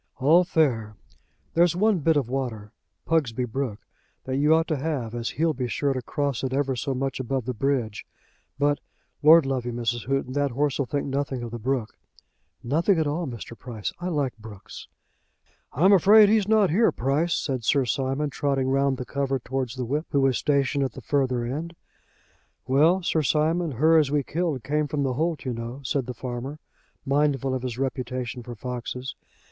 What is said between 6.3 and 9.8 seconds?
it ever so much above the bridge. But, lord love you,